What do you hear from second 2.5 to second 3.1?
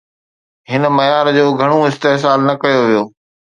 ڪيو ويو